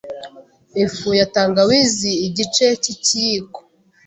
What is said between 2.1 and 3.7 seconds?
igice cy’ikiyiko